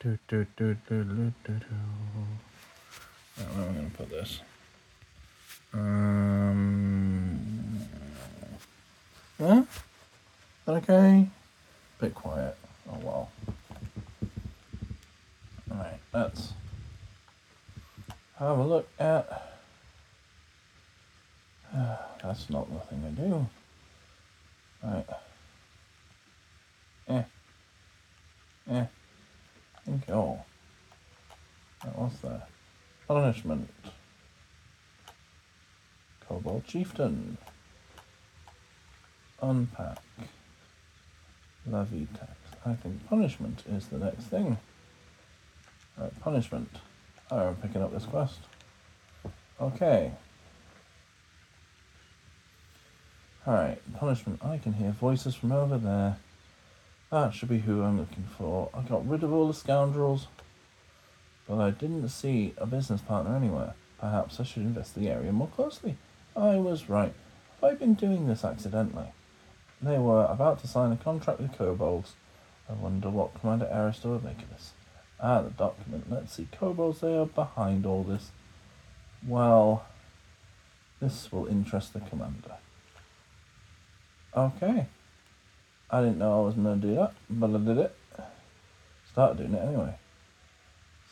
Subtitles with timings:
[0.00, 1.66] Do, do, do, do, do, do, do.
[3.36, 4.40] Right, where am I going to put this?
[5.72, 7.40] Um,
[9.40, 9.64] yeah?
[10.68, 11.26] Okay?
[12.00, 12.56] Bit quiet.
[12.88, 13.30] Oh well.
[15.68, 16.52] Alright, let's
[18.38, 19.58] have a look at.
[22.22, 23.46] that's not the thing I do.
[24.84, 25.06] Right.
[27.08, 27.22] Eh.
[28.70, 28.84] Eh.
[29.88, 30.14] Thank you.
[30.14, 30.44] Oh.
[32.22, 32.48] That?
[33.06, 33.70] Punishment.
[36.28, 37.38] Kobold Chieftain.
[39.40, 39.98] Unpack.
[41.66, 42.32] Levy tax.
[42.66, 44.58] I think punishment is the next thing.
[45.96, 46.68] Right, punishment.
[47.30, 48.40] Oh, I'm picking up this quest.
[49.60, 50.12] Okay.
[53.46, 54.44] Alright, punishment.
[54.44, 56.18] I can hear voices from over there.
[57.10, 58.68] That should be who I'm looking for.
[58.74, 60.28] I got rid of all the scoundrels,
[61.48, 63.74] but I didn't see a business partner anywhere.
[63.98, 65.96] Perhaps I should invest the area more closely.
[66.36, 67.14] I was right.
[67.60, 69.12] Have I been doing this accidentally?
[69.80, 72.14] They were about to sign a contract with kobolds.
[72.68, 74.72] I wonder what Commander Aristo would make of this.
[75.20, 76.10] Ah, the document.
[76.10, 76.48] Let's see.
[76.52, 78.30] Kobolds, they are behind all this.
[79.26, 79.86] Well,
[81.00, 82.56] this will interest the commander.
[84.36, 84.86] Okay.
[85.90, 87.96] I didn't know I was going to do that, but I did it.
[89.10, 89.94] Started doing it anyway.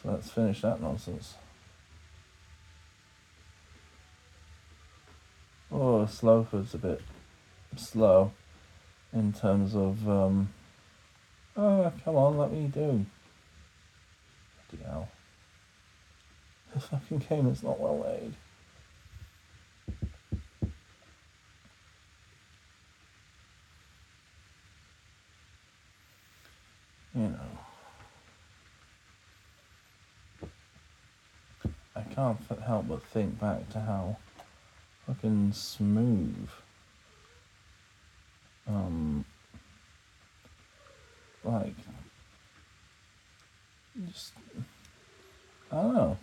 [0.03, 1.35] So let's finish that nonsense.
[5.73, 7.01] Oh, Sloper's a bit
[7.77, 8.33] slow
[9.13, 10.51] in terms of, um,
[11.57, 13.07] oh, come on, let me do.
[14.71, 15.09] Bloody hell.
[16.75, 18.35] This fucking game is not well made.
[27.15, 27.39] You know.
[31.95, 34.17] I can't help but think back to how
[35.07, 36.49] fucking smooth
[38.67, 39.25] um
[41.45, 41.75] like
[44.09, 44.33] just
[45.71, 46.17] I don't know.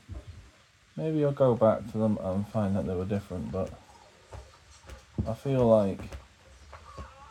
[0.95, 3.69] Maybe I'll go back to them and find that they were different, but
[5.27, 5.99] I feel like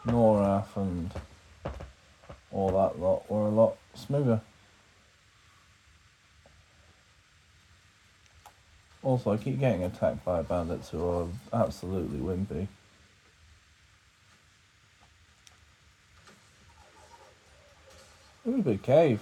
[0.06, 1.10] Norrath and
[2.50, 4.40] all that lot were a lot smoother.
[9.02, 12.68] Also, I keep getting attacked by bandits who are absolutely wimpy.
[18.46, 19.20] Ooh, big cave.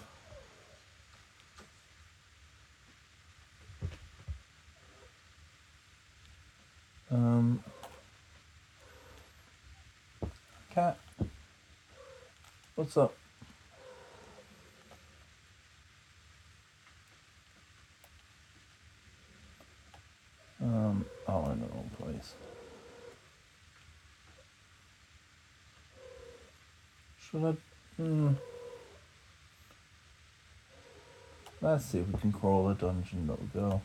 [7.11, 7.63] Um,
[10.71, 10.99] cat,
[12.77, 13.15] what's up?
[20.63, 22.35] Um, oh, I'm in the wrong place.
[27.19, 27.57] Should I?
[27.97, 28.33] Hmm.
[31.71, 33.29] Let's see if we can crawl a dungeon.
[33.29, 33.81] That'll go.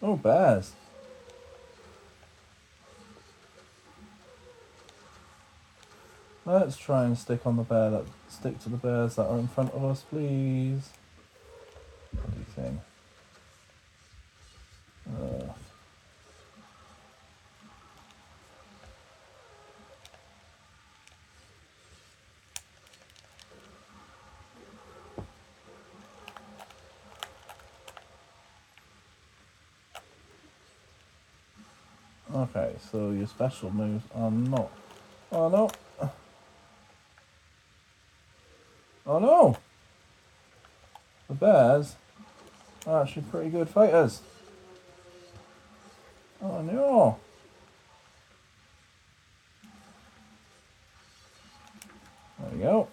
[0.00, 0.72] Oh, bears.
[6.52, 9.46] Let's try and stick on the bear that stick to the bears that are in
[9.46, 10.90] front of us, please.
[12.10, 12.80] What do you think?
[15.08, 15.52] Uh,
[32.32, 34.70] Okay, so your special moves are not.
[35.30, 35.70] Oh no!
[39.10, 39.56] Oh no!
[41.26, 41.96] The bears
[42.86, 44.20] are actually pretty good fighters.
[46.40, 47.18] Oh no!
[52.38, 52.86] There we go.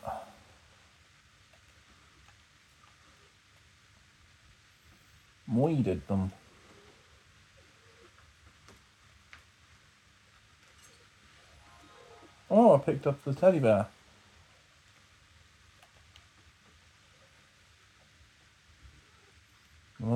[5.47, 6.31] Moided them.
[12.49, 13.85] Oh, I picked up the teddy bear.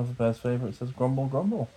[0.02, 1.68] Of the best favourites says grumble grumble.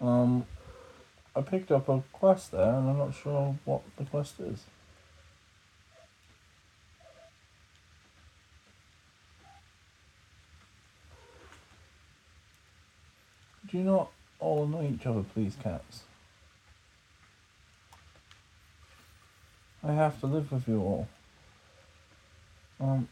[0.00, 0.44] Um,
[1.34, 4.64] I picked up a quest there, and I'm not sure what the quest is.
[13.70, 16.02] Do you not all know each other, please, cats?
[19.82, 21.08] I have to live with you all.
[22.80, 23.08] Um.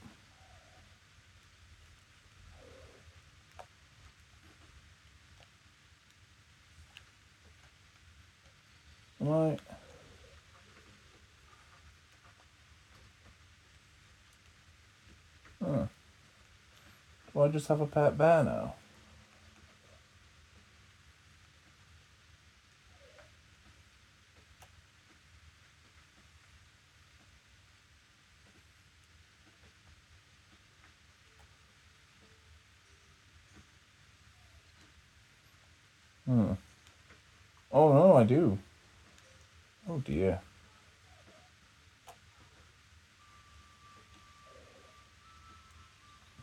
[9.20, 9.58] Right.
[15.64, 15.86] Huh.
[17.32, 18.74] Do I just have a pet bear now?
[36.26, 36.52] Hmm.
[37.72, 38.56] Oh no, I do.
[39.88, 40.40] Oh dear.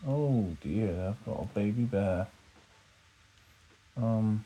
[0.05, 2.27] Oh dear, I've got a baby bear.
[3.95, 4.43] Um.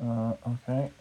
[0.00, 0.92] Uh, okay.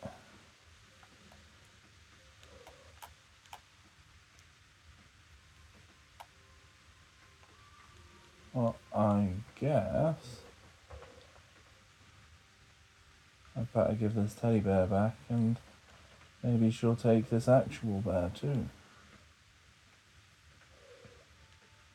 [8.53, 9.29] Well, I
[9.61, 10.41] guess
[13.55, 15.57] I better give this teddy bear back and
[16.43, 18.67] maybe she'll take this actual bear too.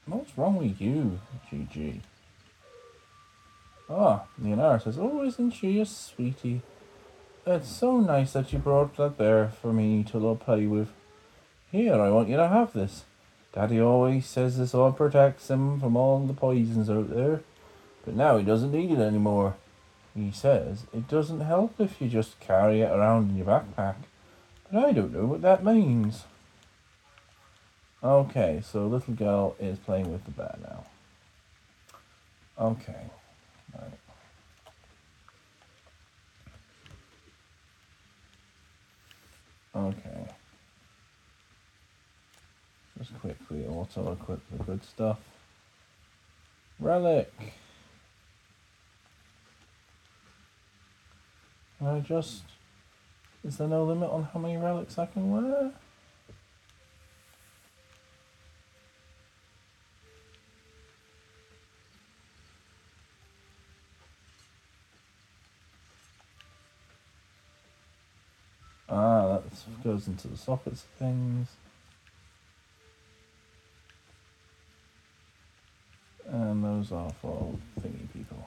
[0.06, 1.20] What's wrong with you,
[1.50, 2.02] Gigi?
[3.90, 6.62] Ah, Leonardo says, Oh, isn't she a sweetie?
[7.44, 10.88] It's so nice that you brought that bear for me to love play with.
[11.73, 13.05] Here, I want you to have this.
[13.52, 17.43] Daddy always says this all protects him from all the poisons out there,
[18.05, 19.56] but now he doesn't need it anymore.
[20.14, 23.97] He says it doesn't help if you just carry it around in your backpack,
[24.70, 26.25] but I don't know what that means.
[28.05, 30.85] Okay, so little girl is playing with the bear now.
[32.59, 33.11] Okay,
[33.75, 33.99] right.
[39.75, 40.29] Okay.
[42.99, 45.19] Just quickly auto equip the good stuff.
[46.79, 47.32] Relic.
[51.82, 52.44] Can I just.
[53.43, 55.73] Is there no limit on how many relics I can wear?
[68.88, 69.43] Ah, that
[69.82, 71.49] goes into the sockets of things.
[76.28, 78.46] And those are for thingy people.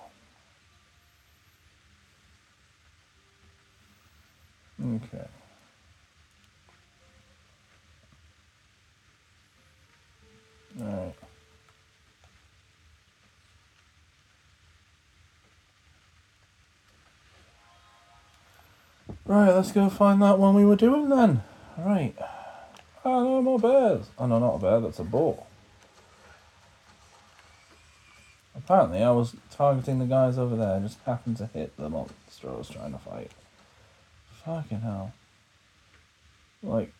[4.86, 5.28] Okay.
[10.80, 11.16] Alright.
[19.26, 21.42] Right, let's go find that one we were doing then.
[21.80, 22.16] Right.
[23.04, 24.06] Oh, no more bears.
[24.20, 25.44] Oh, no, not a bear, that's a boar.
[28.56, 32.56] Apparently, I was targeting the guys over there, just happened to hit the monster I
[32.56, 33.32] was trying to fight.
[34.46, 35.12] Fucking hell.
[36.62, 36.94] Like,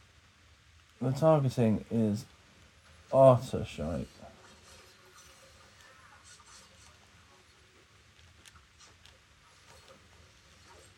[1.00, 2.26] the targeting is
[3.14, 4.08] utter shite.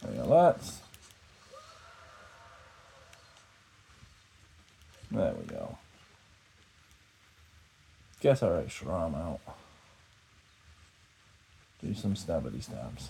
[0.02, 0.62] There we go.
[5.12, 5.78] There we go.
[8.22, 9.42] Guess our extra arm out.
[11.84, 13.10] Do some stabbity stabs.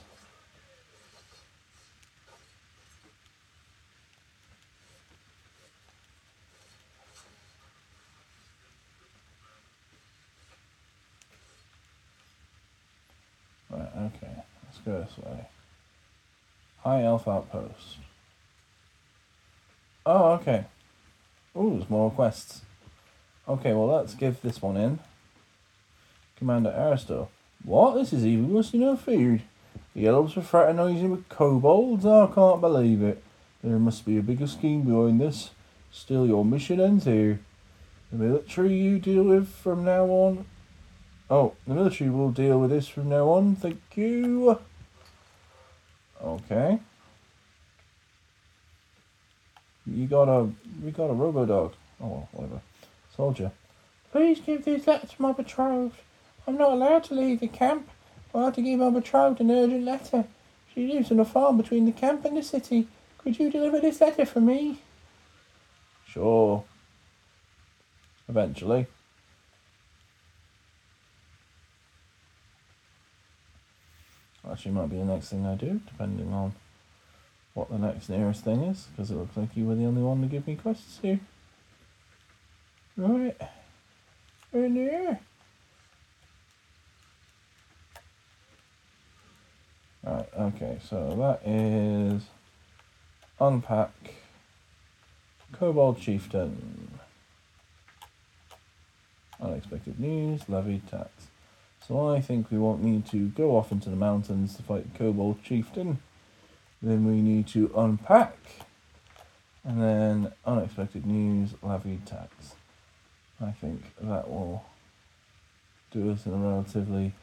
[13.70, 14.44] Right, okay.
[14.63, 15.48] Let's go this way.
[16.84, 17.98] High Elf Outpost.
[20.06, 20.66] Oh, okay.
[21.56, 22.62] Ooh, there's more quests.
[23.48, 25.00] Okay, well, let's give this one in.
[26.38, 27.30] Commander Aristo.
[27.63, 27.96] What?
[27.96, 29.42] This is even worse than I feared.
[29.96, 32.06] The elves were fraternizing with kobolds?
[32.06, 33.24] I can't believe it.
[33.63, 35.50] There must be a bigger scheme behind this.
[35.92, 37.39] Still, your mission ends here.
[38.12, 40.46] The military you deal with from now on.
[41.30, 43.56] Oh, the military will deal with this from now on.
[43.56, 44.60] Thank you.
[46.24, 46.80] Okay.
[49.86, 50.50] You got a,
[50.84, 51.74] we got a robo dog.
[52.02, 52.62] Oh, whatever.
[53.16, 53.52] Soldier.
[54.12, 55.96] Please give this letter to my betrothed.
[56.48, 57.90] I'm not allowed to leave the camp.
[58.34, 60.26] I have to give my betrothed an urgent letter.
[60.74, 62.88] She lives on a farm between the camp and the city.
[63.18, 64.80] Could you deliver this letter for me?
[66.08, 66.64] Sure.
[68.30, 68.88] Eventually.
[74.58, 76.56] Actually, might be the next thing I do, depending on
[77.54, 80.20] what the next nearest thing is, because it looks like you were the only one
[80.22, 81.20] to give me quests here.
[82.96, 83.38] Right.
[84.52, 85.20] In here.
[90.04, 92.24] Right, okay, so that is
[93.40, 93.92] unpack
[95.54, 96.98] Kobold Chieftain.
[99.40, 101.28] Unexpected news, levy tax.
[101.88, 105.00] So I think we won't need to go off into the mountains to fight the
[105.00, 106.00] Kobold Chieftain.
[106.82, 108.36] Then we need to unpack.
[109.63, 112.56] And then unexpected news, levy tax.
[113.41, 114.65] I think that will
[115.91, 117.13] do us in a relatively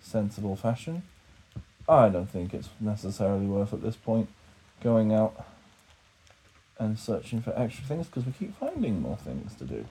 [0.00, 1.02] sensible fashion.
[1.88, 4.28] I don't think it's necessarily worth at this point
[4.82, 5.44] going out
[6.78, 9.86] and searching for extra things because we keep finding more things to do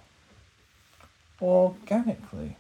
[1.42, 2.58] organically.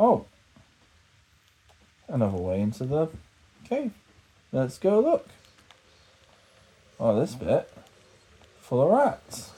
[0.00, 0.26] Oh,
[2.06, 3.08] another way into the
[3.68, 3.90] cave.
[4.52, 5.28] Let's go look.
[7.00, 7.68] Oh, this bit
[8.60, 9.50] full of rats.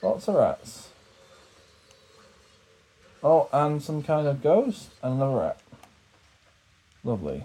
[0.00, 0.88] Lots of rats.
[3.22, 5.60] Oh, and some kind of ghost and another rat.
[7.04, 7.44] Lovely.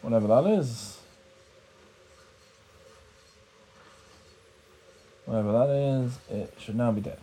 [0.00, 1.01] Whatever that is.
[5.24, 7.18] Whatever that is, it should now be dead.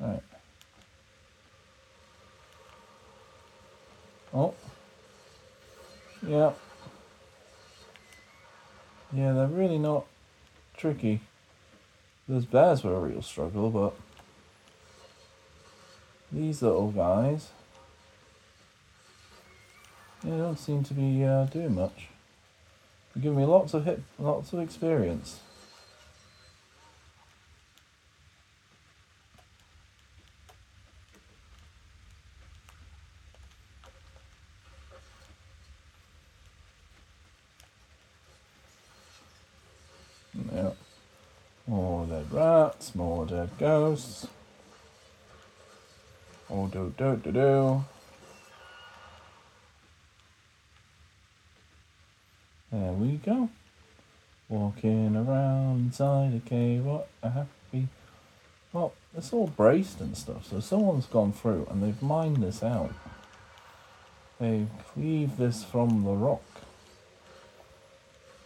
[0.00, 0.22] Alright.
[4.34, 4.54] Oh.
[6.26, 6.52] Yeah.
[9.12, 10.04] Yeah, they're really not
[10.76, 11.20] tricky.
[12.28, 13.94] Those bears were a real struggle, but
[16.30, 17.48] these little guys,
[20.22, 22.08] they don't seem to be uh, doing much.
[23.20, 25.40] Giving me lots of hit, lots of experience.
[40.54, 40.70] Yeah.
[41.66, 44.28] More dead rats, more dead ghosts.
[46.48, 47.84] Oh, do do do do.
[52.70, 53.48] There we go.
[54.48, 57.88] Walking around inside a cave, what a happy.
[58.72, 62.92] Well, it's all braced and stuff, so someone's gone through and they've mined this out.
[64.38, 66.42] They cleave this from the rock.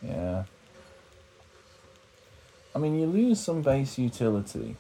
[0.01, 0.45] Yeah.
[2.75, 4.77] I mean, you lose some base utility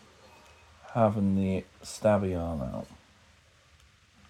[0.94, 2.86] having the stabby arm out.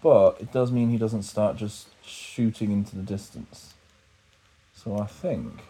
[0.03, 3.72] But it does mean he doesn't start just shooting into the distance.
[4.83, 5.61] So I think,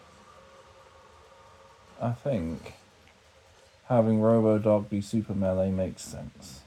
[2.01, 2.73] I think
[3.85, 6.61] having Robo Dog be super melee makes sense.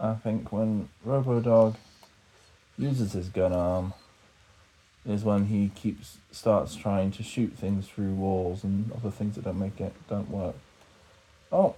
[0.00, 1.76] I think when Robo Dog
[2.76, 3.94] uses his gun arm
[5.06, 9.44] is when he keeps starts trying to shoot things through walls and other things that
[9.44, 10.56] don't make it don't work.
[11.52, 11.76] Oh.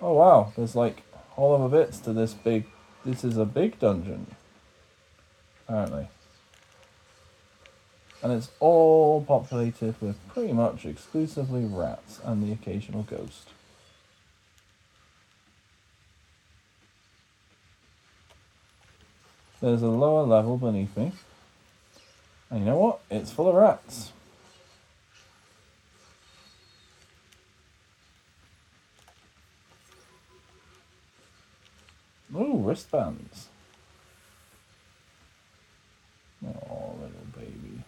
[0.00, 1.02] Oh wow, there's like
[1.36, 2.66] all of the bits to this big
[3.04, 4.26] this is a big dungeon.
[5.68, 6.08] Apparently.
[8.22, 13.48] And it's all populated with pretty much exclusively rats and the occasional ghost.
[19.60, 21.12] There's a lower level beneath me.
[22.50, 23.00] And you know what?
[23.10, 24.12] It's full of rats.
[32.34, 33.46] Ooh, wristbands.
[36.44, 37.84] Oh, little baby.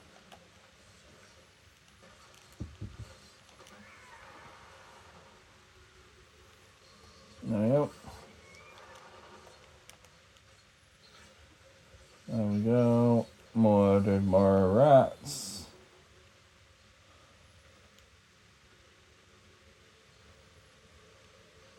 [7.43, 7.91] There we go.
[12.29, 13.27] There we go.
[13.55, 15.57] More, more rats.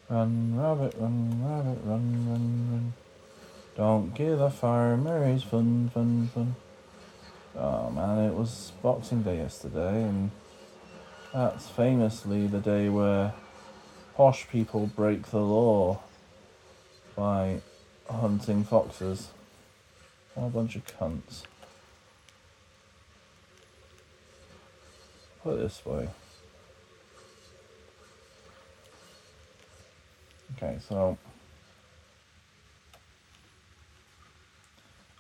[0.10, 2.57] Run, rabbit, run, rabbit, run, run.
[3.78, 6.56] Don't give a farmer his fun, fun, fun.
[7.56, 10.32] Oh man, it was Boxing Day yesterday, and
[11.32, 13.34] that's famously the day where
[14.16, 16.00] posh people break the law
[17.16, 17.62] by
[18.10, 19.28] hunting foxes.
[20.34, 21.44] What a bunch of cunts.
[25.44, 26.10] Put it this way.
[30.56, 31.16] Okay, so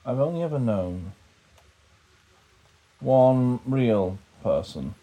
[0.07, 1.11] I've only ever known
[3.01, 4.95] one real person.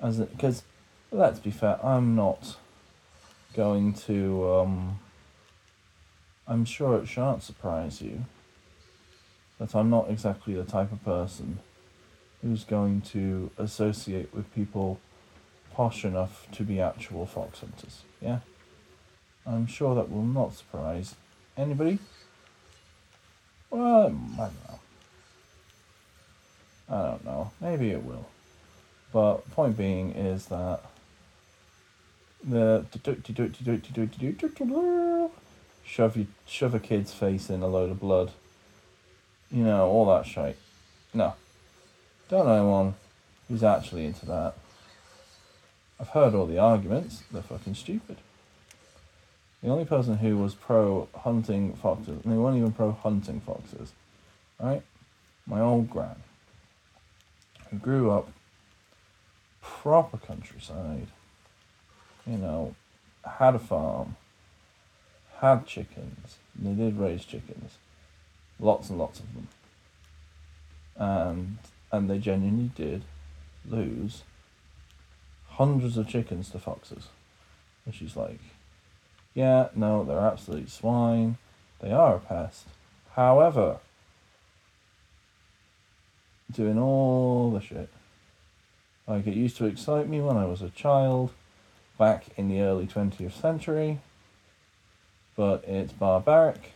[0.00, 0.64] As because
[1.12, 2.56] let's be fair, I'm not
[3.54, 4.98] going to um
[6.48, 8.24] I'm sure it shan't surprise you
[9.60, 11.60] that I'm not exactly the type of person
[12.42, 14.98] who's going to associate with people
[15.72, 18.02] posh enough to be actual fox hunters.
[18.20, 18.40] Yeah?
[19.46, 21.14] I'm sure that will not surprise
[21.56, 22.00] anybody.
[23.74, 24.78] Well, I don't know.
[26.88, 27.50] I don't know.
[27.60, 28.28] Maybe it will.
[29.12, 30.80] But point being is that
[32.44, 32.86] the
[35.84, 38.30] shove you shove a kid's face in a load of blood.
[39.50, 40.56] You know, all that shit.
[41.12, 41.34] No.
[42.28, 42.94] Don't know anyone
[43.48, 44.54] who's actually into that.
[45.98, 48.18] I've heard all the arguments, they're fucking stupid.
[49.64, 53.94] The only person who was pro hunting foxes, and they weren't even pro hunting foxes,
[54.60, 54.82] right?
[55.46, 56.16] My old gran,
[57.70, 58.28] who grew up
[59.62, 61.06] proper countryside,
[62.26, 62.74] you know,
[63.24, 64.16] had a farm,
[65.38, 67.78] had chickens, they did raise chickens,
[68.60, 69.48] lots and lots of them,
[70.96, 71.58] and
[71.90, 73.02] and they genuinely did
[73.66, 74.24] lose
[75.52, 77.08] hundreds of chickens to foxes.
[77.86, 78.40] And she's like,
[79.34, 81.38] yeah, no, they're absolute swine.
[81.80, 82.66] They are a pest.
[83.12, 83.78] However,
[86.50, 87.88] doing all the shit.
[89.06, 91.32] Like, it used to excite me when I was a child,
[91.98, 93.98] back in the early 20th century,
[95.36, 96.72] but it's barbaric.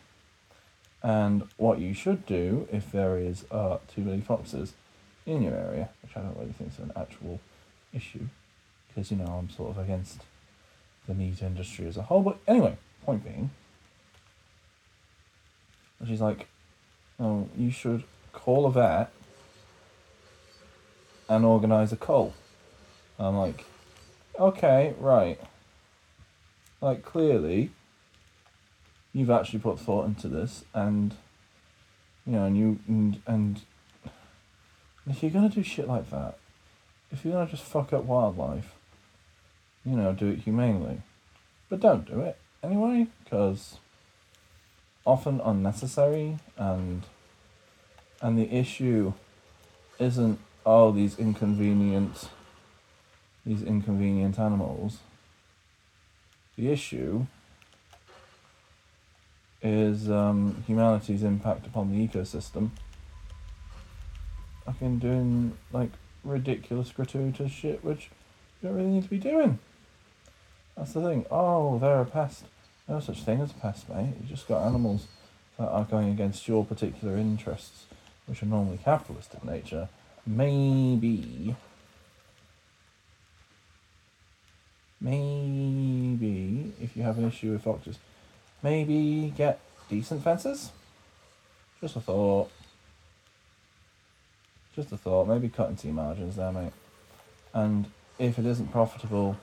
[1.03, 4.75] And what you should do if there is uh, too many foxes
[5.27, 7.41] in your area, which I don't really think is an actual
[7.95, 8.27] issue,
[8.89, 10.23] because you know I'm sort of against
[11.09, 12.23] the meat industry as a whole.
[12.23, 13.51] But anyway, point being,
[16.07, 16.47] she's like,
[17.19, 19.11] "Oh, you should call a vet
[21.29, 22.35] and organize a cull."
[23.19, 23.65] I'm like,
[24.39, 25.41] "Okay, right."
[26.81, 27.71] Like clearly,
[29.13, 31.17] you've actually put thought into this, and
[32.25, 33.63] you know, and you and, and
[35.09, 36.39] if you're gonna do shit like that,
[37.11, 38.78] if you're gonna just fuck up wildlife,
[39.89, 41.01] you know, do it humanely.
[41.69, 43.77] But don't do it anyway, because
[45.07, 47.05] often unnecessary and
[48.21, 49.15] and the issue
[49.99, 52.29] isn't oh these inconvenient
[53.47, 54.99] these inconvenient animals.
[56.57, 57.27] The issue
[59.63, 62.71] is um, humanity's impact upon the ecosystem.
[64.67, 65.91] Fucking doing like
[66.25, 68.11] ridiculous gratuitous shit which
[68.61, 69.59] you don't really need to be doing.
[70.79, 71.27] That's the thing.
[71.29, 72.45] Oh, they're a pest.
[72.87, 74.15] No such thing as a pest, mate.
[74.21, 75.09] You've just got animals
[75.59, 77.87] that are going against your particular interests,
[78.27, 79.89] which are normally capitalist in nature.
[80.25, 81.57] Maybe.
[85.01, 87.99] Maybe, if you have an issue with foxes,
[88.63, 90.71] maybe get decent fences?
[91.81, 92.51] Just a thought.
[94.77, 95.27] Just a thought.
[95.27, 96.73] Maybe cut into your margins there, mate.
[97.53, 97.87] And
[98.19, 99.37] if it isn't profitable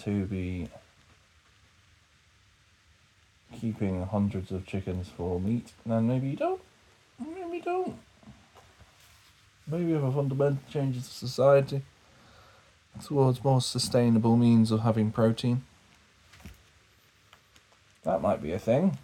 [0.00, 0.68] to be
[3.52, 6.60] keeping hundreds of chickens for meat, then maybe you don't.
[7.18, 7.96] Maybe you don't.
[9.66, 11.82] Maybe you have a fundamental change in society
[13.04, 15.62] towards more sustainable means of having protein.
[18.04, 18.98] That might be a thing.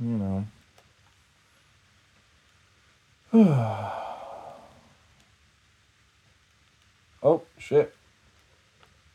[0.00, 0.44] You
[3.32, 3.92] know.
[7.24, 7.94] Oh, shit.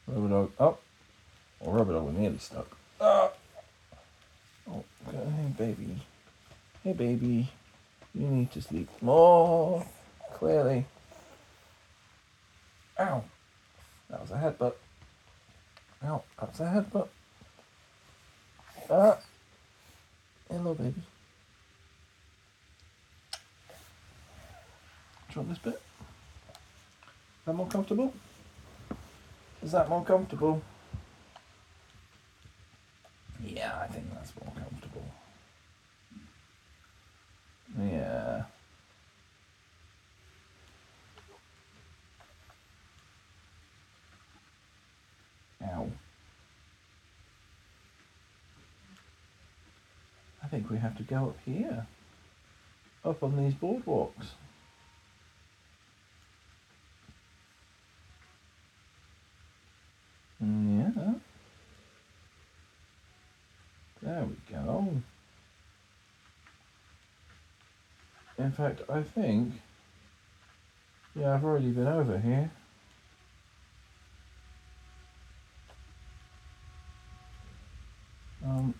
[0.08, 0.52] Robo Dog.
[0.60, 0.78] Oh.
[1.60, 2.76] Well, Robo Dog was nearly stuck.
[3.00, 3.30] Ah.
[4.68, 6.02] Oh, hey, baby.
[6.84, 7.52] Hey, baby.
[8.16, 9.86] You need to sleep more.
[10.34, 10.86] Clearly.
[13.00, 13.24] Ow.
[14.10, 14.74] That was a headbutt.
[16.04, 16.24] Ow.
[16.40, 17.08] That was a headbutt.
[18.90, 19.18] Ah.
[20.50, 21.04] Hello, baby.
[25.30, 25.80] Do you want this bit?
[27.50, 28.14] that more comfortable?
[29.64, 30.62] Is that more comfortable?
[33.44, 35.06] Yeah, I think that's more comfortable.
[37.80, 38.44] Yeah.
[45.64, 45.90] Ow.
[50.44, 51.88] I think we have to go up here,
[53.04, 54.36] up on these boardwalks.
[64.10, 64.88] There we go.
[68.40, 69.54] In fact, I think.
[71.16, 72.50] Yeah, I've already been over here.
[78.44, 78.74] Um.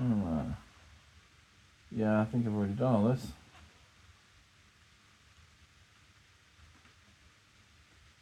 [0.00, 0.44] uh,
[1.90, 3.26] yeah, I think I've already done all this.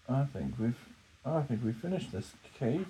[0.09, 0.79] I think we've.
[1.27, 2.87] I think we've finished this cave.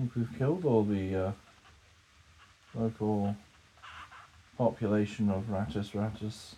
[0.00, 1.32] Think we've killed all the uh,
[2.74, 3.36] local
[4.56, 6.54] population of Rattus Rattus.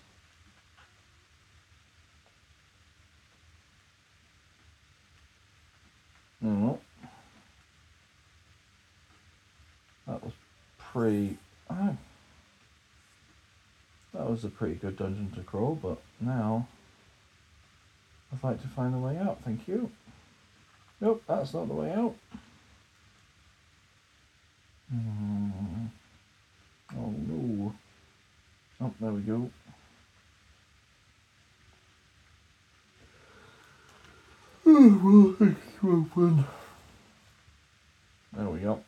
[6.41, 6.79] No.
[10.07, 10.35] That was
[10.79, 11.37] pretty.
[11.69, 11.97] Oh,
[14.15, 16.69] that was a pretty good dungeon to crawl, but now
[18.33, 19.41] I'd like to find a way out.
[19.45, 19.91] Thank you.
[21.01, 22.15] Nope, that's not the way out.
[24.93, 25.87] Hmm.
[26.95, 27.75] Oh no.
[28.83, 29.51] Oh, there we go.
[34.67, 36.45] Oh, well, it's open.
[38.35, 38.83] There we go.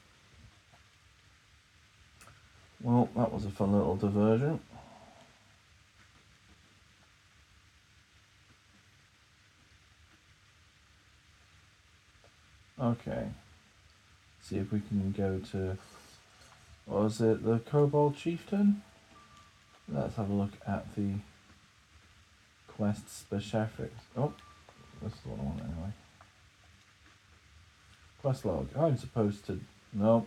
[2.82, 4.60] Well, that was a fun little diversion.
[12.78, 13.26] Okay.
[14.44, 15.78] See if we can go to.
[16.84, 17.42] What was it?
[17.44, 18.82] The Kobold Chieftain?
[19.88, 21.14] Let's have a look at the
[22.68, 24.02] quest specifics.
[24.14, 24.34] Oh,
[25.00, 25.92] that's the one I want anyway.
[28.20, 28.68] Quest log.
[28.76, 29.60] I'm supposed to.
[29.94, 30.26] No.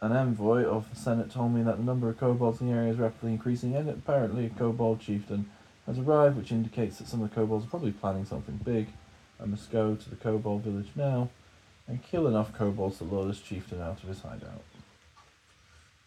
[0.00, 2.92] An envoy of the Senate told me that the number of kobolds in the area
[2.92, 5.50] is rapidly increasing, and apparently a kobold chieftain
[5.86, 8.86] has arrived, which indicates that some of the kobolds are probably planning something big.
[9.42, 11.30] I must go to the kobold village now
[11.88, 14.62] and kill enough kobolds to lure this chieftain out of his hideout.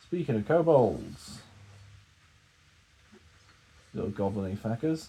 [0.03, 1.39] Speaking of kobolds,
[3.93, 5.07] little goblin fuckers.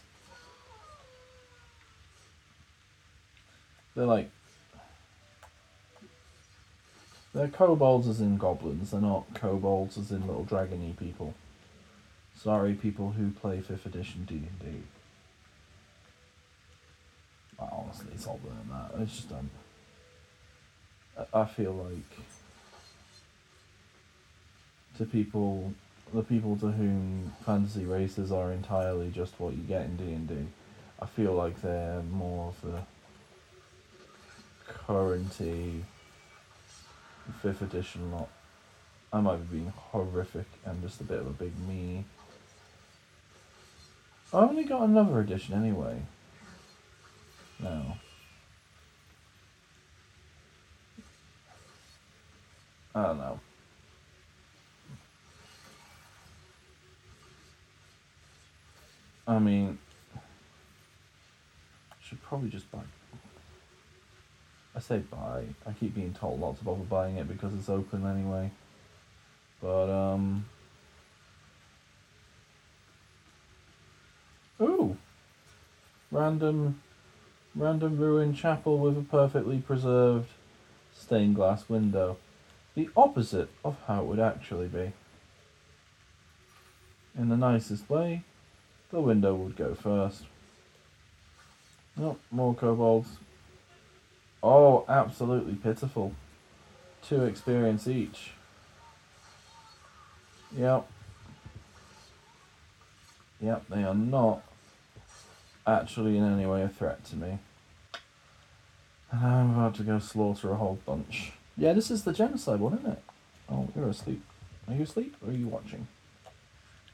[3.94, 4.30] They're like
[7.35, 8.90] they're kobolds as in goblins.
[8.90, 11.35] They're not kobolds as in little dragony people.
[12.37, 14.82] Sorry, people who play fifth edition D and D.
[17.58, 19.02] Honestly, it's older than that.
[19.02, 19.50] It's just um.
[21.18, 22.27] I- feel like
[24.98, 25.72] to people,
[26.12, 30.29] the people to whom fantasy races are entirely just what you get in D and
[30.29, 30.37] D,
[31.01, 32.83] I feel like they're more of the
[34.72, 35.83] currenty
[37.40, 38.29] fifth edition lot.
[39.12, 42.05] I might be being horrific and just a bit of a big me.
[44.33, 46.01] I only got another edition anyway.
[47.61, 47.96] No.
[52.94, 53.40] I don't know.
[59.26, 59.78] I mean,
[62.02, 62.81] should probably just buy.
[64.74, 65.44] I say buy.
[65.66, 68.50] I keep being told not to bother buying it because it's open anyway.
[69.61, 70.44] But um.
[74.61, 74.96] Ooh.
[76.11, 76.81] Random,
[77.55, 80.28] random ruined chapel with a perfectly preserved
[80.94, 82.18] stained glass window.
[82.74, 84.92] The opposite of how it would actually be.
[87.18, 88.22] In the nicest way,
[88.90, 90.24] the window would go first.
[92.00, 93.08] Oh, more kobolds.
[94.42, 96.14] Oh, absolutely pitiful.
[97.02, 98.32] Two experience each.
[100.56, 100.88] Yep.
[103.40, 104.42] Yep, they are not
[105.66, 107.38] actually in any way a threat to me.
[109.11, 111.32] And I'm about to go slaughter a whole bunch.
[111.56, 113.02] Yeah, this is the genocide one, isn't it?
[113.50, 114.22] Oh, you're asleep.
[114.68, 115.86] Are you asleep or are you watching?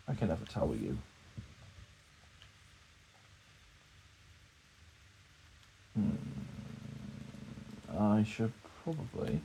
[0.08, 0.98] I can never tell with you.
[5.94, 6.10] Hmm.
[7.98, 8.52] I should
[8.84, 9.40] probably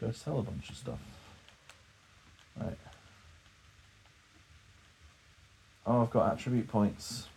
[0.00, 0.98] go sell a bunch of stuff.
[2.60, 2.78] Right.
[5.86, 7.28] Oh, I've got attribute points.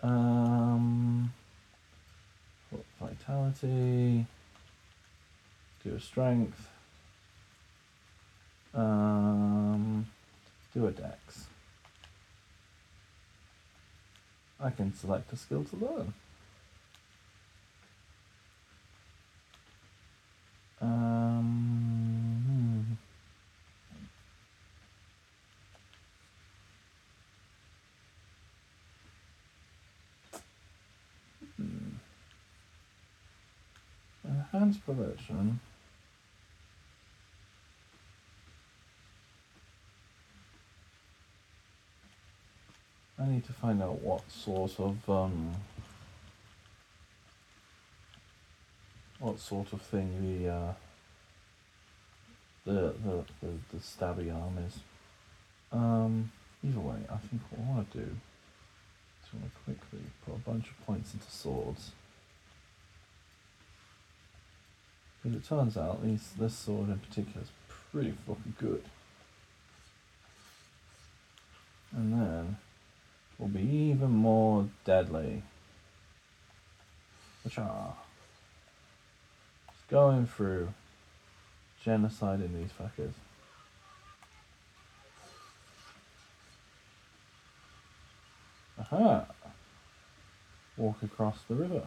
[0.00, 1.32] Um,
[3.00, 4.26] vitality
[5.84, 6.68] do a strength,
[8.74, 10.06] um,
[10.74, 11.46] do a dex.
[14.60, 16.14] I can select a skill to learn.
[20.80, 22.98] Um,
[31.58, 31.62] hmm.
[31.62, 34.28] hmm.
[34.28, 35.60] Enhanced perversion.
[43.42, 45.52] Need to find out what sort of um,
[49.18, 50.72] what sort of thing the uh,
[52.64, 54.78] the, the the the stabby arm is.
[55.72, 56.30] Um,
[56.64, 60.34] either way, I think what I want to do is I want to quickly put
[60.34, 61.92] a bunch of points into swords.
[65.22, 67.50] Because it turns out these this sword in particular is
[67.90, 68.84] pretty fucking good.
[71.94, 72.56] And then
[73.38, 75.42] will be even more deadly.
[77.44, 77.94] Which are
[79.90, 80.72] going through
[81.84, 83.12] genocide in these fuckers.
[88.78, 89.26] Aha!
[90.76, 91.82] Walk across the river.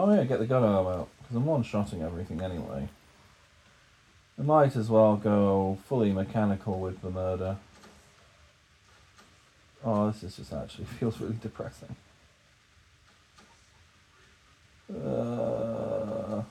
[0.00, 2.88] Oh yeah, get the gun arm out, because I'm one-shotting everything anyway.
[4.38, 7.56] I might as well go fully mechanical with the murder.
[9.84, 11.96] Oh, this is just actually feels really depressing.
[14.88, 16.42] Uh,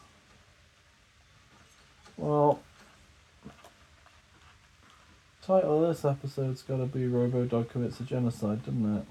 [2.18, 2.60] well,
[5.42, 9.06] title of this episode's got to be Robo Dog commits a genocide, doesn't it?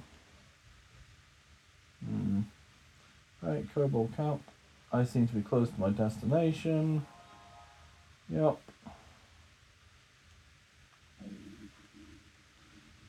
[2.05, 2.41] Hmm.
[3.47, 4.43] Right, Kobold Camp.
[4.93, 7.07] I seem to be close to my destination.
[8.29, 8.59] Yep.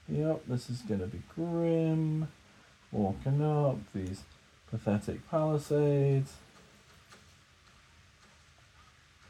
[0.08, 2.28] Yep, this is going to be grim.
[2.91, 4.21] Walking up these
[4.69, 6.34] pathetic palisades.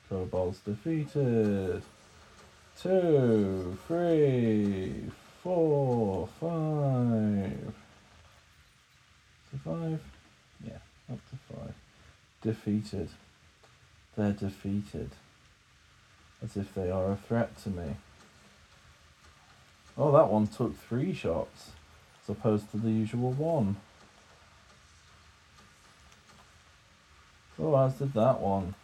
[0.10, 1.84] Kobolds defeated.
[2.82, 5.06] Two, three,
[5.42, 7.74] four, five.
[9.64, 10.02] Five?
[11.12, 11.74] Up to five.
[12.42, 13.10] Defeated.
[14.16, 15.12] They're defeated.
[16.44, 17.96] As if they are a threat to me.
[19.98, 21.72] Oh, that one took three shots
[22.24, 23.78] as opposed to the usual one.
[27.60, 28.76] Oh, as did that one.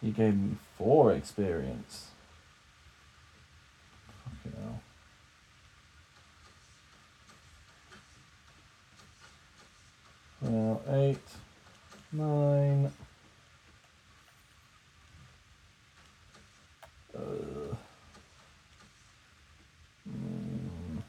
[0.00, 2.08] He gave me four experience.
[4.24, 4.80] Fucking hell.
[10.40, 11.18] Well, eight,
[12.12, 12.92] nine.
[17.14, 17.74] Uh,
[20.08, 21.02] mm.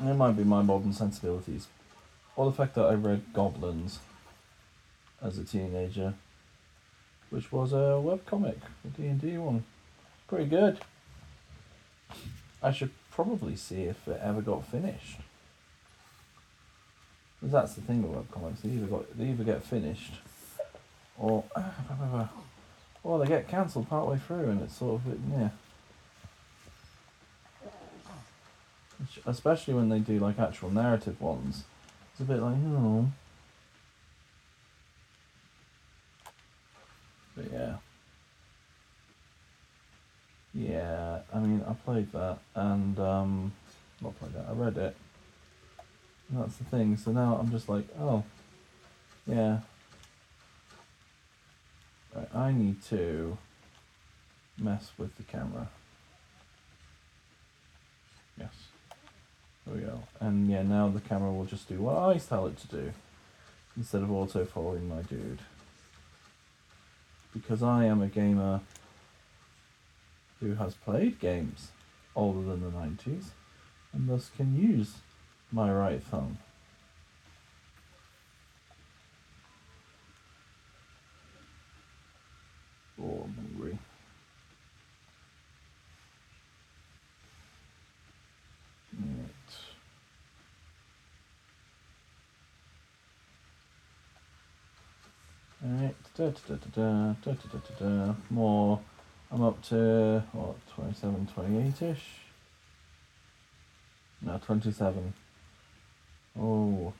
[0.00, 1.68] It might be my modern sensibilities,
[2.36, 4.00] or the fact that I read Goblins
[5.22, 6.14] as a teenager,
[7.30, 9.64] which was a web comic, a D and D one,
[10.26, 10.80] pretty good.
[12.62, 15.18] I should probably see if it ever got finished.
[17.42, 20.14] 'Cause that's the thing web comics; they either got they either get finished,
[21.18, 21.42] or
[23.02, 25.48] or they get cancelled partway through, and it's sort of yeah.
[29.26, 31.64] Especially when they do like actual narrative ones,
[32.12, 33.10] it's a bit like oh.
[37.36, 37.76] But yeah.
[40.54, 43.52] Yeah, I mean, I played that and um,
[44.02, 44.46] not played that.
[44.48, 44.94] I read it.
[46.32, 46.96] That's the thing.
[46.96, 48.24] So now I'm just like, oh,
[49.26, 49.60] yeah.
[52.14, 53.36] Right, I need to
[54.58, 55.68] mess with the camera.
[58.38, 58.52] Yes.
[59.66, 60.02] There we go.
[60.20, 62.92] And yeah, now the camera will just do what I tell it to do
[63.76, 65.40] instead of auto following my dude.
[67.32, 68.60] Because I am a gamer
[70.40, 71.68] who has played games
[72.16, 73.26] older than the 90s
[73.92, 74.96] and thus can use
[75.52, 76.38] my right thumb.
[83.00, 83.78] Oh, I'm hungry.
[95.64, 95.94] Right.
[96.16, 98.14] Da da da da da da da da da.
[98.30, 98.80] More.
[99.30, 102.04] I'm up to what 27, 28 ish.
[104.20, 105.14] No, 27.
[106.38, 106.92] Oh.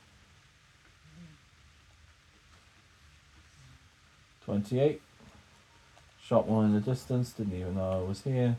[4.45, 5.01] 28.
[6.21, 8.57] Shot one in the distance, didn't even know I was here.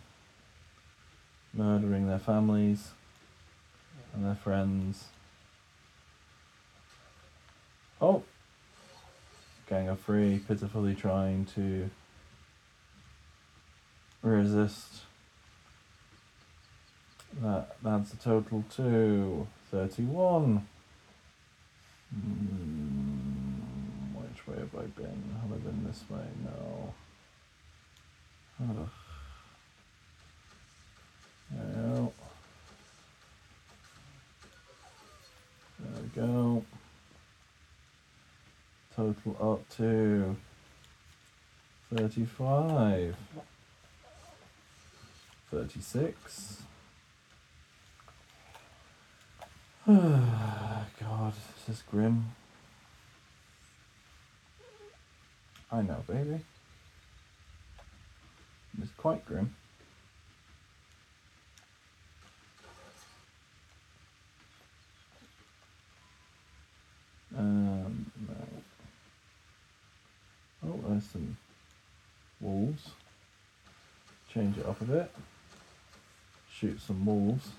[1.52, 2.90] Murdering their families
[4.14, 5.04] and their friends.
[8.00, 8.22] Oh!
[9.68, 11.90] Gang of three pitifully trying to
[14.22, 15.02] resist.
[17.40, 20.64] That that's a total to 31.
[22.16, 23.58] Mm,
[24.14, 25.34] which way have I been?
[25.42, 26.20] Have I been this way?
[26.44, 26.94] No.
[28.62, 28.88] Ugh.
[31.50, 32.12] Well,
[35.80, 36.64] there we go.
[38.94, 40.36] Total up to
[41.92, 43.16] 35.
[45.50, 46.62] 36.
[49.86, 51.34] God,
[51.66, 52.32] this is grim.
[55.70, 56.40] I know, baby.
[58.80, 59.54] It's quite grim.
[67.36, 68.10] Um.
[70.66, 71.36] Oh, there's some
[72.40, 72.88] wolves.
[74.32, 75.10] Change it up a bit.
[76.50, 77.50] Shoot some wolves.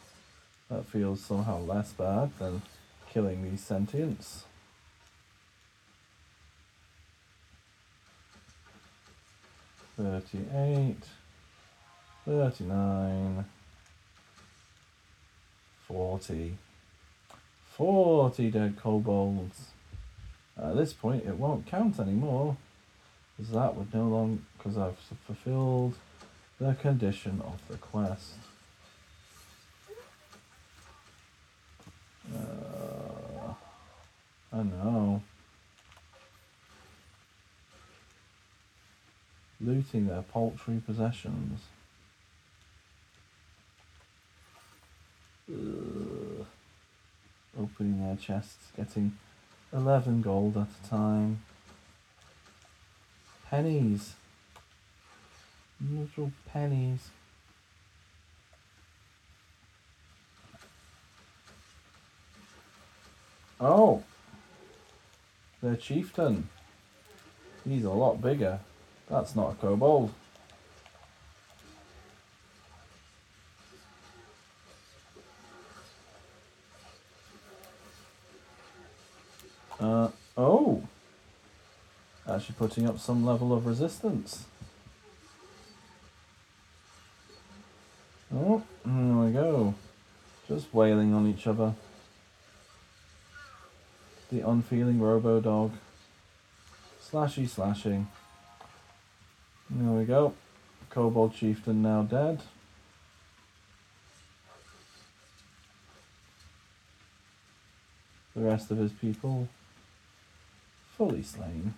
[0.69, 2.62] That feels somehow less bad than
[3.10, 4.43] killing these sentients.
[9.95, 11.04] Thirty-eight,
[12.25, 13.45] thirty-nine,
[15.88, 16.58] forty,
[17.71, 19.67] forty dead kobolds.
[20.58, 22.58] At this point, it won't count anymore,
[23.38, 25.93] because that would no longer, because I've fulfilled
[26.60, 28.34] the condition of the quest.
[32.34, 33.54] Uh,
[34.54, 35.22] I know.
[39.62, 41.62] Looting their paltry possessions.
[45.50, 46.46] Ugh.
[47.58, 49.18] Opening their chests, getting
[49.72, 51.42] 11 gold at a time.
[53.50, 54.16] Pennies.
[55.80, 57.10] Little pennies.
[63.60, 64.04] Oh.
[65.62, 66.50] Their chieftain.
[67.68, 68.60] He's a lot bigger.
[69.10, 70.12] That's not a kobold.
[79.80, 80.84] Uh, oh.
[82.28, 84.46] Actually putting up some level of resistance.
[88.34, 89.76] Oh, there we go.
[90.48, 91.74] Just wailing on each other.
[94.32, 95.72] The unfeeling robo dog.
[97.02, 98.08] Slashy slashing.
[99.70, 100.34] There we go.
[100.90, 102.42] Kobold chieftain now dead.
[108.36, 109.48] The rest of his people
[110.98, 111.74] fully slain.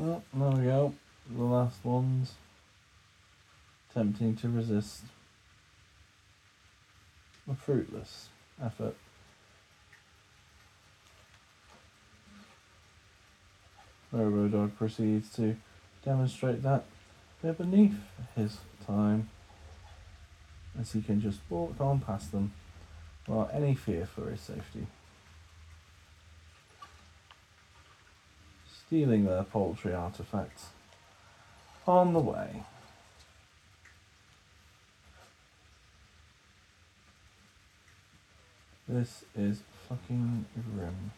[0.00, 0.94] Oh, there we go.
[1.30, 2.34] The last ones.
[3.90, 5.02] Attempting to resist.
[7.50, 8.28] A fruitless
[8.62, 8.96] effort.
[14.14, 15.56] Robodog proceeds to
[16.04, 16.84] demonstrate that
[17.42, 17.96] they're beneath
[18.36, 19.28] his time,
[20.78, 22.52] as he can just walk on past them
[23.26, 24.86] without any fear for his safety.
[28.86, 30.66] Stealing their paltry artifacts
[31.86, 32.62] on the way.
[38.92, 40.44] This is fucking
[40.76, 41.12] grim.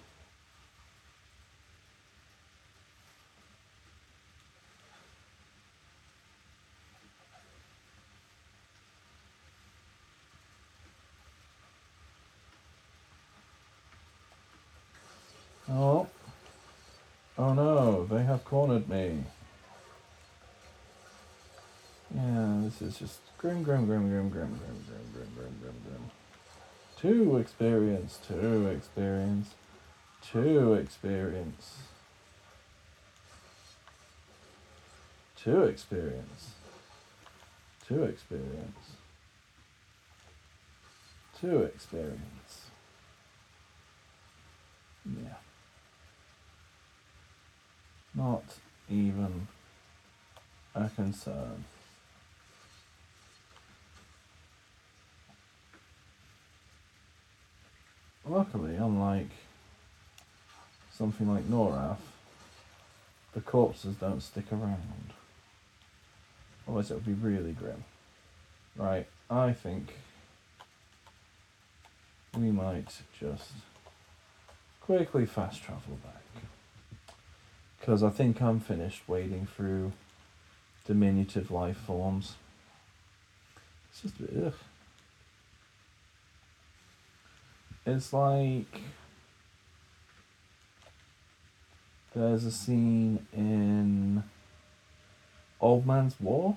[15.68, 16.06] Oh.
[17.36, 19.24] Oh no, they have cornered me.
[22.14, 24.93] Yeah, this is just grim, grim, grim, grim, grim, grim, grim.
[27.04, 29.50] Two experience, two experience,
[30.22, 31.80] two experience.
[35.36, 36.52] Two experience.
[37.86, 38.96] Two experience.
[41.38, 42.70] Two experience.
[45.04, 45.34] Yeah.
[48.14, 48.44] Not
[48.88, 49.48] even
[50.74, 51.64] a concern.
[58.34, 59.30] Luckily, unlike
[60.92, 61.98] something like Norrath,
[63.32, 65.12] the corpses don't stick around.
[66.66, 67.84] Otherwise, it would be really grim.
[68.74, 69.94] Right, I think
[72.36, 73.52] we might just
[74.80, 76.42] quickly fast travel back.
[77.78, 79.92] Because I think I'm finished wading through
[80.84, 82.34] diminutive life forms.
[83.92, 84.54] It's just a bit, ugh.
[87.86, 88.80] It's like
[92.14, 94.24] there's a scene in
[95.60, 96.56] Old Man's War,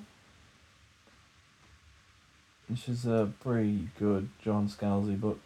[2.69, 5.39] which is a pretty good John Scalzi book.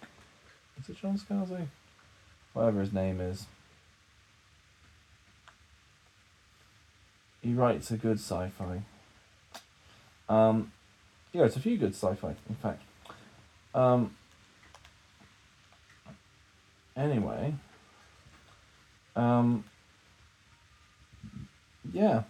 [0.79, 1.67] Is it John Scalzi?
[2.53, 3.47] Whatever his name is.
[7.41, 8.83] He writes a good sci-fi.
[10.29, 10.71] Um,
[11.33, 12.83] he writes a few good sci-fi, in fact.
[13.73, 14.15] Um,
[16.95, 17.53] anyway,
[19.15, 19.63] um,
[21.93, 22.23] yeah.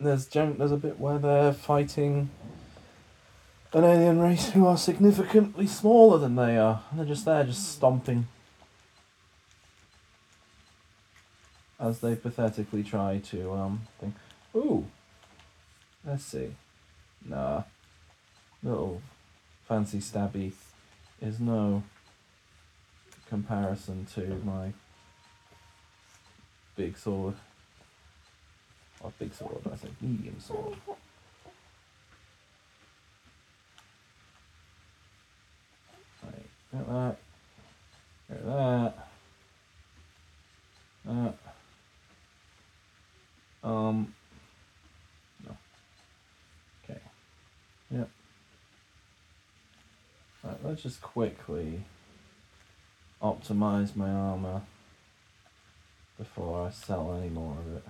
[0.00, 2.30] There's there's a bit where they're fighting
[3.72, 7.72] an alien race who are significantly smaller than they are, and they're just there, just
[7.72, 8.28] stomping.
[11.80, 14.14] As they pathetically try to um think,
[14.54, 14.86] ooh,
[16.06, 16.54] let's see,
[17.24, 17.64] nah,
[18.62, 19.02] little
[19.66, 20.52] fancy stabby
[21.20, 21.82] is no
[23.28, 24.72] comparison to my
[26.76, 27.34] big sword.
[29.00, 30.76] Or big sword, I say medium sword.
[36.22, 36.34] Right,
[36.72, 37.16] get that.
[38.28, 39.08] Get that.
[41.04, 41.34] That.
[43.62, 44.14] Um.
[45.46, 45.56] No.
[46.84, 47.00] Okay.
[47.90, 48.10] Yep.
[50.62, 51.82] Let's just quickly
[53.22, 54.62] optimize my armor
[56.18, 57.84] before I sell any more of it.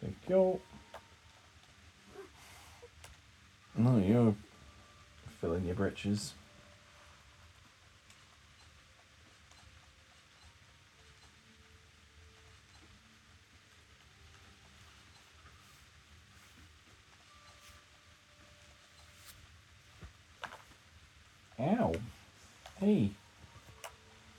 [0.00, 0.60] Thank you.
[3.76, 4.34] No, you're
[5.40, 6.34] filling your britches.
[21.60, 21.92] Ow.
[22.78, 23.10] Hey.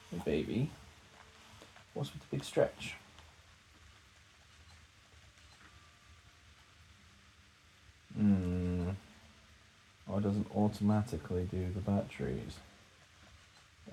[0.10, 0.72] Hey, baby.
[1.94, 2.96] What's with the big stretch?
[8.18, 8.90] Hmm.
[10.10, 12.58] Oh, it doesn't automatically do the batteries.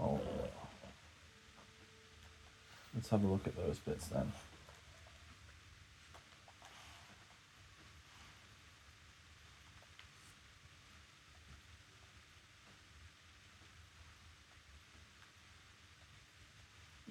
[0.00, 0.20] Oh.
[2.94, 4.32] Let's have a look at those bits then.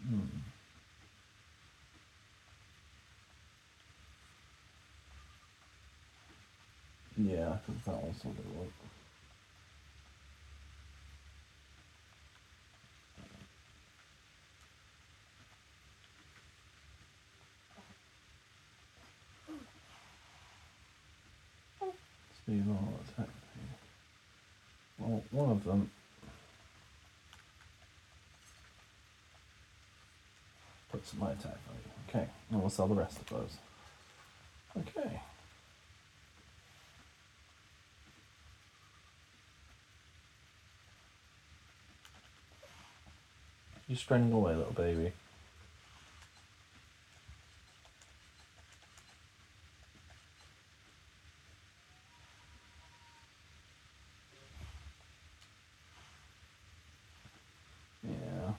[0.07, 0.19] Hmm.
[7.17, 8.71] Yeah, I think that also will work.
[22.47, 23.27] Speed or attack.
[23.27, 23.69] speed.
[24.99, 25.91] Well, one of them.
[30.89, 31.81] Puts my attack value.
[32.07, 33.57] Okay, and we'll sell the rest of those.
[34.77, 35.19] Okay.
[43.89, 45.11] You're straining away, little baby.
[58.03, 58.53] Yeah.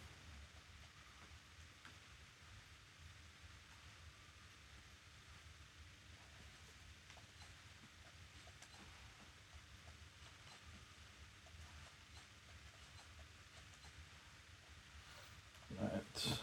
[15.81, 16.39] Right.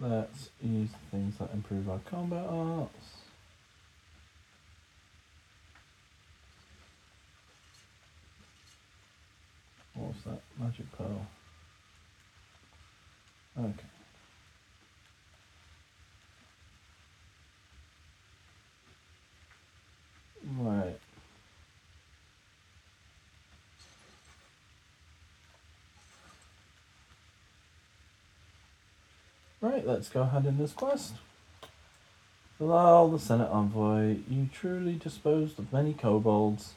[0.00, 2.92] Let's use things that improve our combat arts.
[9.94, 10.40] What's that?
[10.60, 11.26] Magic pearl.
[13.58, 13.97] Okay.
[29.68, 31.12] Alright, let's go ahead in this quest.
[32.58, 36.72] Bilal, the Senate envoy, you truly disposed of many kobolds,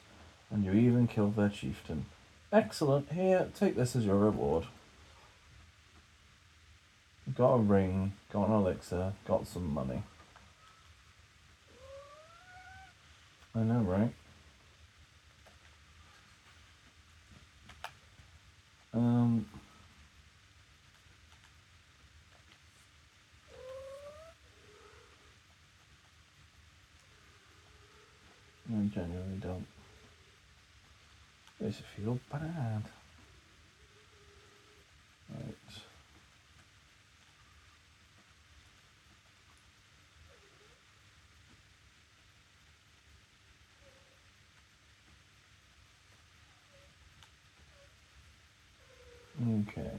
[0.52, 2.06] and you even killed their chieftain.
[2.52, 4.66] Excellent, here, take this as your reward.
[7.34, 10.04] Got a ring, got an elixir, got some money.
[13.56, 14.14] I know, right?
[18.94, 19.46] Um,
[28.74, 29.66] I genuinely don't.
[31.60, 32.84] Makes you feel bad.
[35.30, 35.56] Right.
[49.70, 49.92] Okay.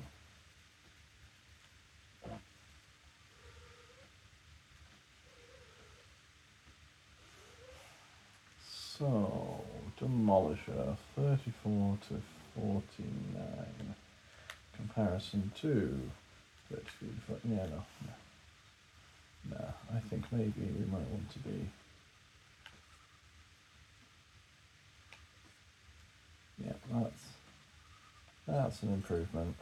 [9.03, 9.65] So,
[10.01, 12.23] Demolisher, 34 to
[12.55, 13.97] 49.
[14.77, 16.01] Comparison to
[16.71, 19.57] 33 to Yeah, no, no.
[19.59, 21.69] No, I think maybe we might want to be.
[26.65, 27.25] Yeah, that's
[28.47, 29.57] that's an improvement.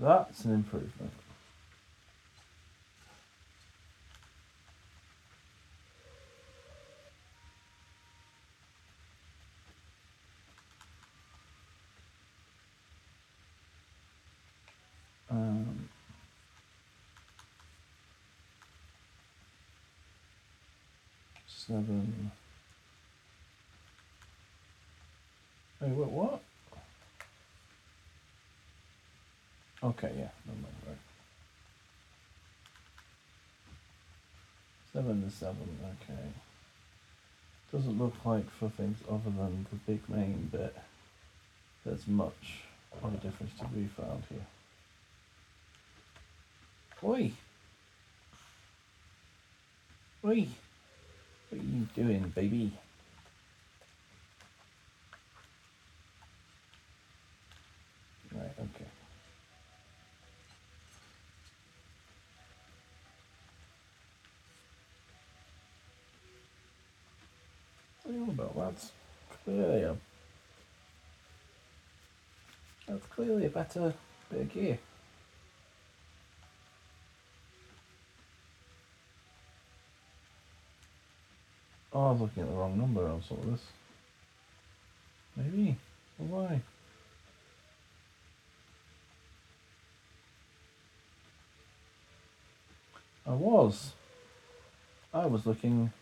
[0.00, 1.12] That's an improvement.
[15.32, 15.88] Um,
[21.72, 22.30] seven.
[25.80, 26.10] Hey, what?
[26.10, 26.42] What?
[29.82, 30.96] Okay, yeah, no mind, right.
[34.92, 36.28] Seven to seven, okay.
[37.72, 40.76] Doesn't look like for things other than the big main bit,
[41.86, 42.60] there's much
[43.02, 44.46] of a difference to be found here.
[47.02, 47.32] Oi!
[50.24, 50.48] Oi!
[51.52, 52.72] What are you doing, baby?
[58.34, 58.86] Right, okay.
[68.06, 68.76] About?
[69.44, 69.98] Clearly
[72.88, 73.92] that's clearly a better
[74.30, 74.78] bit of gear.
[81.94, 83.60] Oh, I was looking at the wrong number on some of this.
[85.36, 85.76] Maybe.
[86.16, 86.60] Why?
[93.26, 93.92] I was.
[95.12, 95.92] I was looking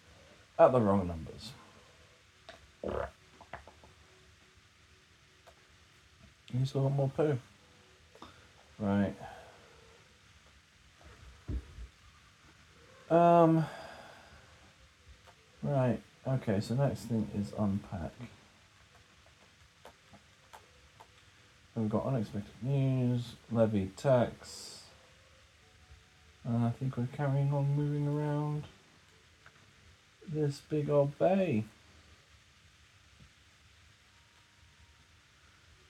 [0.59, 1.53] at the wrong numbers.
[6.53, 7.39] You still got more poo?
[8.79, 9.15] Right.
[13.11, 13.67] Um.
[15.71, 16.03] Right.
[16.27, 16.59] Okay.
[16.59, 18.11] So next thing is unpack.
[21.77, 24.83] we've got unexpected news, levy tax.
[26.45, 28.65] And I think we're carrying on moving around
[30.27, 31.67] this big old bay.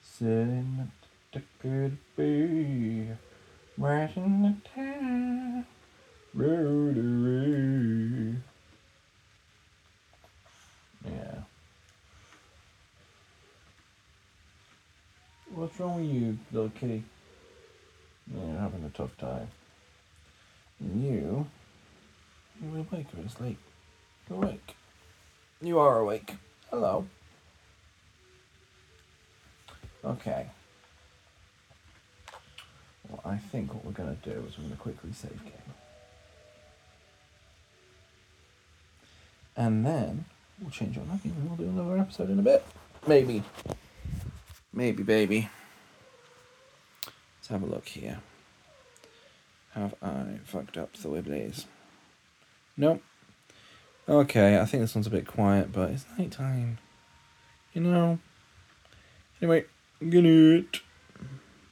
[0.02, 0.88] Sitting at
[1.32, 3.16] the good bay,
[3.78, 5.64] right in the town,
[6.34, 8.36] rotary.
[15.60, 17.04] What's wrong with you, little kitty?
[18.32, 19.46] You're having a tough time.
[20.80, 21.46] And You,
[22.62, 23.58] you're awake or asleep?
[24.30, 24.74] You're awake.
[25.60, 26.32] You are awake.
[26.70, 27.04] Hello.
[30.02, 30.46] Okay.
[33.10, 35.74] Well, I think what we're going to do is we're going to quickly save game.
[39.58, 40.24] And then
[40.58, 42.64] we'll change our napping and we'll do another episode in a bit.
[43.06, 43.42] Maybe.
[44.72, 45.48] Maybe, baby.
[47.38, 48.20] Let's have a look here.
[49.72, 51.66] Have I fucked up the Wibblies?
[52.76, 53.02] Nope.
[54.08, 56.78] Okay, I think this one's a bit quiet, but it's night time.
[57.72, 58.18] You know?
[59.40, 59.64] Anyway,
[60.00, 60.80] good night.